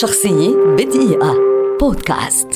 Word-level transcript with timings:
شخصية 0.00 0.56
بدقيقة. 0.78 1.34
بودكاست. 1.80 2.48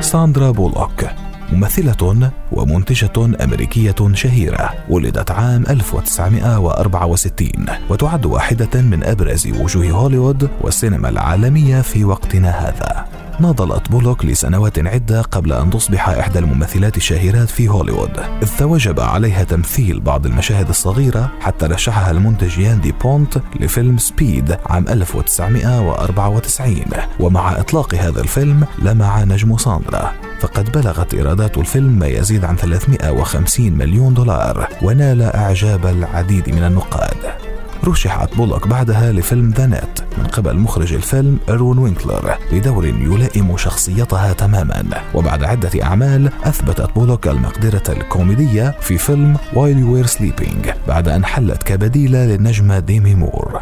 ساندرا 0.00 0.50
بولوك 0.50 1.04
ممثلة 1.52 2.30
ومنتجة 2.52 3.44
أمريكية 3.44 3.94
شهيرة 4.14 4.74
ولدت 4.88 5.30
عام 5.30 5.64
1964 5.70 7.50
وتعد 7.90 8.26
واحدة 8.26 8.80
من 8.82 9.04
أبرز 9.04 9.46
وجوه 9.46 9.90
هوليوود 9.90 10.50
والسينما 10.60 11.08
العالمية 11.08 11.80
في 11.80 12.04
وقتنا 12.04 12.50
هذا. 12.50 13.07
ناضلت 13.40 13.90
بولوك 13.90 14.24
لسنوات 14.24 14.86
عدة 14.86 15.22
قبل 15.22 15.52
أن 15.52 15.70
تصبح 15.70 16.08
إحدى 16.08 16.38
الممثلات 16.38 16.96
الشهيرات 16.96 17.48
في 17.48 17.68
هوليوود. 17.68 18.18
إذ 18.42 18.48
توجب 18.58 19.00
عليها 19.00 19.44
تمثيل 19.44 20.00
بعض 20.00 20.26
المشاهد 20.26 20.68
الصغيرة 20.68 21.32
حتى 21.40 21.66
رشحها 21.66 22.10
المنتج 22.10 22.58
يان 22.58 22.75
دي 22.75 22.92
بونت 22.92 23.38
لفيلم 23.60 23.98
Speed 23.98 24.56
عام 24.66 24.88
1994 24.88 26.84
ومع 27.20 27.60
إطلاق 27.60 27.94
هذا 27.94 28.20
الفيلم 28.20 28.66
لمع 28.78 29.24
نجم 29.24 29.56
ساندرا. 29.56 30.12
فقد 30.40 30.72
بلغت 30.72 31.14
إيرادات 31.14 31.58
الفيلم 31.58 31.98
ما 31.98 32.06
يزيد 32.06 32.44
عن 32.44 32.56
350 32.56 33.72
مليون 33.72 34.14
دولار 34.14 34.68
ونال 34.82 35.22
إعجاب 35.22 35.86
العديد 35.86 36.50
من 36.50 36.64
النقاد. 36.64 37.47
رشحت 37.88 38.36
بولوك 38.36 38.66
بعدها 38.66 39.12
لفيلم 39.12 39.50
The 39.50 39.66
Net 39.66 40.04
من 40.18 40.26
قبل 40.26 40.56
مخرج 40.56 40.92
الفيلم 40.92 41.38
إيروين 41.48 41.78
وينكلر 41.78 42.38
بدور 42.52 42.86
يلائم 42.86 43.56
شخصيتها 43.56 44.32
تماما. 44.32 44.84
وبعد 45.14 45.44
عدة 45.44 45.82
أعمال 45.82 46.30
أثبتت 46.44 46.90
بولوك 46.94 47.28
المقدرة 47.28 47.82
الكوميدية 47.88 48.76
في 48.80 48.98
فيلم 48.98 49.36
While 49.54 49.84
You 49.84 49.93
Were 49.93 50.06
Sleeping 50.06 50.70
بعد 50.88 51.08
أن 51.08 51.24
حلت 51.24 51.62
كبديلة 51.62 52.26
للنجمة 52.26 52.78
ديمي 52.78 53.14
مور. 53.14 53.57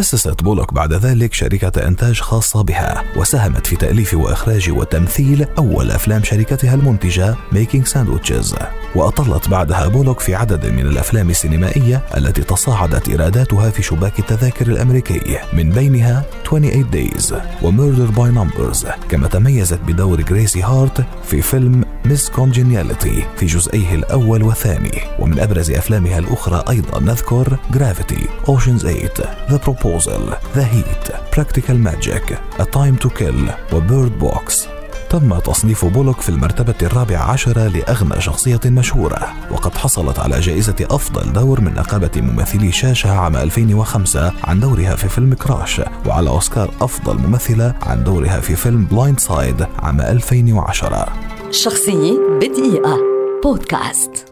أسست 0.00 0.42
بولوك 0.42 0.74
بعد 0.74 0.92
ذلك 0.92 1.34
شركة 1.34 1.88
إنتاج 1.88 2.20
خاصة 2.20 2.62
بها 2.62 3.04
وساهمت 3.16 3.66
في 3.66 3.76
تأليف 3.76 4.14
وإخراج 4.14 4.70
وتمثيل 4.70 5.46
أول 5.58 5.90
أفلام 5.90 6.22
شركتها 6.24 6.74
المنتجة 6.74 7.34
Making 7.52 7.86
Sandwiches 7.86 8.56
وأطلت 8.94 9.48
بعدها 9.48 9.88
بولوك 9.88 10.20
في 10.20 10.34
عدد 10.34 10.66
من 10.66 10.86
الأفلام 10.86 11.30
السينمائية 11.30 12.02
التي 12.16 12.42
تصاعدت 12.42 13.08
إيراداتها 13.08 13.70
في 13.70 13.82
شباك 13.82 14.18
التذاكر 14.18 14.66
الأمريكي 14.66 15.38
من 15.52 15.70
بينها 15.70 16.24
28 16.50 16.90
Days 16.90 17.34
و 17.62 17.69
Murder 17.69 18.10
by 18.10 18.30
Numbers 18.30 18.86
كما 19.08 19.28
تميزت 19.28 19.80
بدور 19.86 20.20
جريسي 20.20 20.62
هارت 20.62 21.04
في 21.24 21.42
فيلم 21.42 21.84
Miss 22.04 22.30
Congeniality 22.30 23.24
في 23.36 23.46
جزئيه 23.46 23.94
الأول 23.94 24.42
والثاني. 24.42 25.00
ومن 25.18 25.38
أبرز 25.38 25.70
أفلامها 25.70 26.18
الأخرى 26.18 26.64
أيضا 26.70 27.00
نذكر 27.00 27.56
Gravity 27.72 28.26
Ocean's 28.50 28.82
8 28.82 29.10
The 29.50 29.60
Proposal 29.64 30.32
The 30.56 30.66
Heat 30.66 31.34
Practical 31.36 31.78
Magic 31.78 32.38
A 32.58 32.62
Time 32.62 33.04
to 33.04 33.08
Kill 33.08 33.74
و 33.74 33.83
Bird 33.83 34.18
Box 34.18 34.68
تم 35.10 35.38
تصنيف 35.38 35.84
بولوك 35.84 36.20
في 36.20 36.28
المرتبة 36.28 36.74
الرابعة 36.82 37.30
عشرة 37.30 37.68
لأغنى 37.68 38.20
شخصية 38.20 38.60
مشهورة 38.66 39.32
وقد 39.50 39.74
حصلت 39.74 40.18
على 40.18 40.40
جائزة 40.40 40.74
أفضل 40.90 41.32
دور 41.32 41.60
من 41.60 41.74
نقابة 41.74 42.10
ممثلي 42.16 42.72
شاشة 42.72 43.10
عام 43.10 43.36
2005 43.36 44.32
عن 44.44 44.60
دورها 44.60 44.96
في 44.96 45.08
فيلم 45.08 45.34
Crash 45.34 45.80
وعلى 46.06 46.30
أوسكار 46.30 46.70
أفضل 46.80 47.18
ممثلة 47.18 47.74
عن 47.82 48.04
دورها 48.04 48.40
في 48.40 48.56
فيلم 48.56 48.84
Blind 48.84 49.20
Side 49.20 49.66
عام 49.78 50.00
2010 50.00 51.08
شخصية 51.50 52.18
بدقيقة. 52.40 52.98
بودكاست. 53.44 54.29